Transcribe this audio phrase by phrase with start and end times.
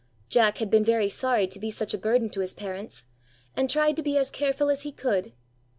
[0.29, 3.03] Jack had been very sorry to be such a burden to his parents,
[3.55, 5.31] and tried to be as careful as he could.